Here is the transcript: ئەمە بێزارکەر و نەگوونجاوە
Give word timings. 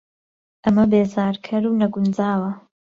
ئەمە 0.63 0.85
بێزارکەر 0.91 1.63
و 1.67 1.77
نەگوونجاوە 1.81 2.51